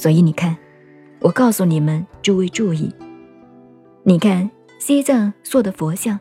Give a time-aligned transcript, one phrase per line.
[0.00, 0.56] 所以你看，
[1.18, 2.90] 我告诉你们诸位注意，
[4.02, 6.18] 你看西藏塑的佛像，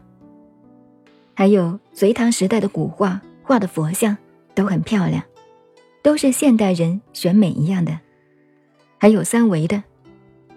[1.34, 4.18] 还有隋唐时代的古画画的佛像
[4.54, 5.24] 都很漂亮，
[6.04, 7.98] 都是现代人选美一样的，
[8.98, 9.82] 还有三维的，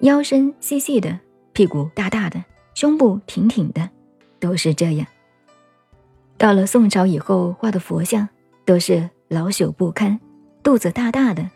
[0.00, 1.20] 腰身细细的，
[1.52, 2.42] 屁股大大的，
[2.74, 3.88] 胸部挺挺的，
[4.40, 5.06] 都是这样。
[6.36, 8.28] 到了宋朝以后画的佛像，
[8.64, 10.18] 都是老朽不堪，
[10.60, 11.48] 肚子大大的。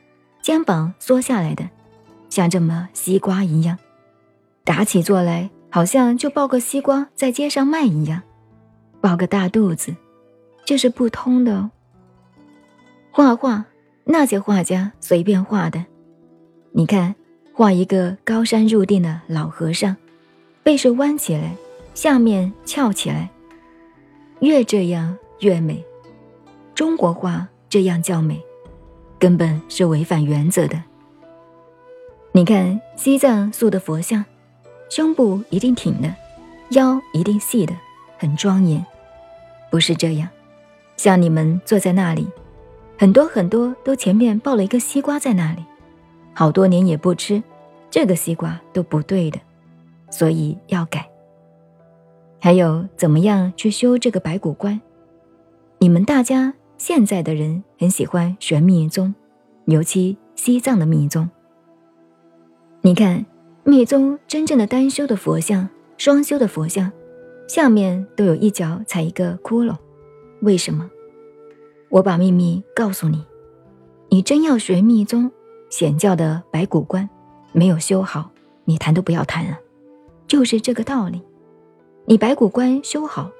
[0.46, 1.68] 肩膀缩下来的，
[2.28, 3.76] 像这么西瓜一样，
[4.62, 8.22] 打起坐来好像就抱个西瓜在街上卖一样，
[9.00, 9.92] 抱个大肚子，
[10.64, 11.72] 这是不通的哦。
[13.10, 13.64] 画画
[14.04, 15.84] 那些画家随便画的，
[16.70, 17.16] 你看
[17.52, 19.96] 画一个高山入定的老和尚，
[20.62, 21.56] 背是弯起来，
[21.92, 23.28] 下面翘起来，
[24.38, 25.84] 越这样越美。
[26.72, 28.40] 中国画这样叫美。
[29.18, 30.82] 根本是违反原则的。
[32.32, 34.24] 你看西藏塑的佛像，
[34.90, 36.14] 胸部一定挺的，
[36.70, 37.74] 腰一定细的，
[38.18, 38.84] 很庄严。
[39.70, 40.28] 不是这样，
[40.96, 42.28] 像你们坐在那里，
[42.98, 45.64] 很多很多都前面抱了一个西瓜在那里，
[46.34, 47.42] 好多年也不吃，
[47.90, 49.40] 这个西瓜都不对的，
[50.10, 51.08] 所以要改。
[52.38, 54.80] 还有怎么样去修这个白骨观？
[55.78, 56.52] 你们大家。
[56.78, 59.14] 现在的人很喜欢学密宗，
[59.64, 61.28] 尤其西藏的密宗。
[62.82, 63.24] 你看，
[63.64, 66.92] 密宗真正的单修的佛像、双修的佛像，
[67.48, 69.74] 下面都有一脚踩一个窟窿，
[70.42, 70.90] 为什么？
[71.88, 73.24] 我把秘密告诉你，
[74.10, 75.30] 你真要学密宗
[75.70, 77.08] 显教的白骨观，
[77.52, 78.30] 没有修好，
[78.66, 79.58] 你谈都不要谈了，
[80.26, 81.22] 就是这个道理。
[82.04, 83.30] 你白骨观修好，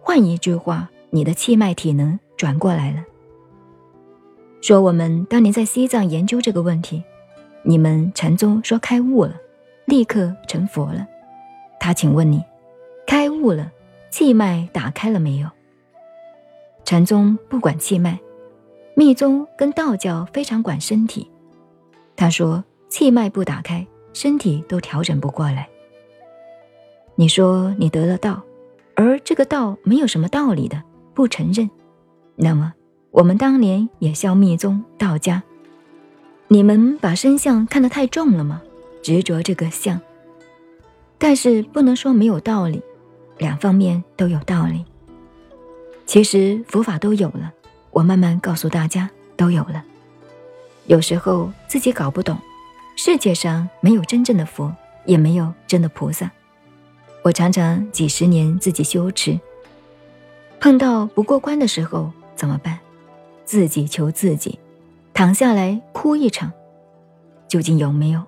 [0.00, 2.18] 换一句话，你的气脉体能。
[2.40, 3.04] 转过来了，
[4.62, 7.04] 说我们当年在西藏研究这个问题，
[7.64, 9.34] 你们禅宗说开悟了，
[9.84, 11.06] 立刻成佛了。
[11.78, 12.42] 他请问你，
[13.06, 13.70] 开悟了，
[14.08, 15.50] 气脉打开了没有？
[16.82, 18.18] 禅宗不管气脉，
[18.94, 21.30] 密宗跟道教非常管身体。
[22.16, 25.68] 他说气脉不打开，身体都调整不过来。
[27.16, 28.42] 你说你得了道，
[28.94, 30.82] 而这个道没有什么道理的，
[31.12, 31.68] 不承认。
[32.42, 32.72] 那么，
[33.10, 35.42] 我们当年也消密宗道家，
[36.48, 38.62] 你们把身相看得太重了吗？
[39.02, 40.00] 执着这个相，
[41.18, 42.82] 但是不能说没有道理，
[43.36, 44.86] 两方面都有道理。
[46.06, 47.52] 其实佛法都有了，
[47.90, 49.84] 我慢慢告诉大家都有了。
[50.86, 52.38] 有时候自己搞不懂，
[52.96, 54.74] 世界上没有真正的佛，
[55.04, 56.30] 也没有真的菩萨。
[57.22, 59.38] 我常常几十年自己修持，
[60.58, 62.10] 碰到不过关的时候。
[62.40, 62.78] 怎么办？
[63.44, 64.58] 自己求自己，
[65.12, 66.50] 躺下来哭一场，
[67.46, 68.22] 究竟有没有？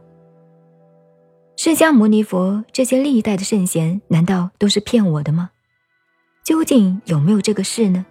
[1.57, 5.49] 释迦牟尼佛这些历代的圣贤，难道都是骗我的吗？
[6.45, 8.05] 究竟有没有这个事呢？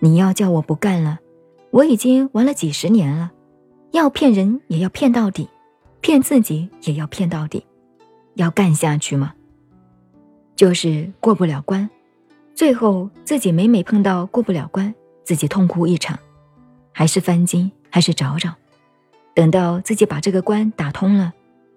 [0.00, 1.20] 你要叫我不干了，
[1.70, 3.30] 我已经玩了几十年了，
[3.92, 5.48] 要骗人也要骗到底，
[6.00, 7.64] 骗自己也要骗到底，
[8.34, 9.34] 要干下去吗？
[10.56, 11.88] 就是过不了关，
[12.56, 14.92] 最后自己每每碰到过不了关。
[15.24, 16.18] 自己痛哭一场，
[16.92, 18.54] 还是翻经，还是找找，
[19.34, 21.32] 等到自己把这个关打通了，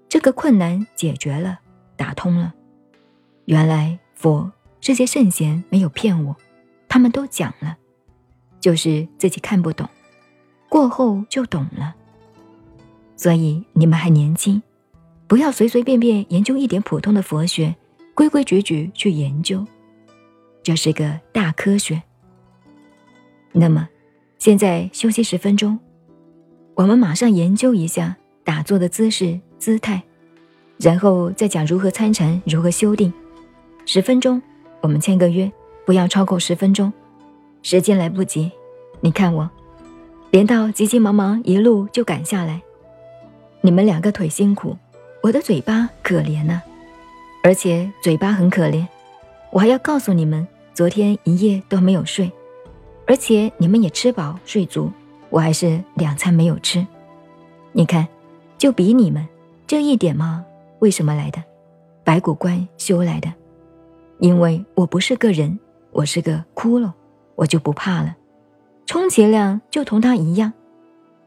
[0.10, 1.60] 这个困难解决了，
[1.96, 2.54] 打通了，
[3.46, 6.36] 原来佛这些圣贤没有骗我，
[6.88, 7.78] 他们都讲了，
[8.60, 9.88] 就是自己看不懂，
[10.70, 11.96] 过后就懂了。
[13.16, 14.62] 所以你们还年轻，
[15.28, 17.76] 不要随随便便研究一点普通的佛学，
[18.14, 19.66] 规规矩矩去研究，
[20.62, 22.02] 这是个大科学。
[23.58, 23.88] 那么，
[24.38, 25.80] 现在休息十分钟，
[26.74, 30.04] 我们马上研究一下打坐的姿势、姿态，
[30.78, 33.14] 然后再讲如何参禅、如何修定。
[33.86, 34.42] 十分钟，
[34.82, 35.50] 我们签个约，
[35.86, 36.92] 不要超过十分钟。
[37.64, 38.52] 时间来不及，
[39.00, 39.50] 你看我，
[40.32, 42.62] 连到急急忙忙一路就赶下来。
[43.62, 44.76] 你们两个腿辛苦，
[45.24, 46.62] 我的嘴巴可怜呢，
[47.42, 48.86] 而且嘴巴很可怜，
[49.50, 52.30] 我还要告诉你们，昨天一夜都没有睡。
[53.08, 54.92] 而且你们也吃饱睡足，
[55.30, 56.86] 我还是两餐没有吃。
[57.72, 58.08] 你看，
[58.58, 59.26] 就比你们
[59.68, 60.46] 这一点吗？
[60.80, 61.44] 为什么来的？
[62.04, 63.32] 白骨观修来的。
[64.20, 65.60] 因为我不是个人，
[65.92, 66.92] 我是个骷髅，
[67.36, 68.16] 我就不怕了。
[68.86, 70.54] 充其量就同他一样，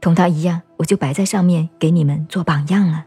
[0.00, 3.04] 同他一样，我就摆在上面给你们做榜样了。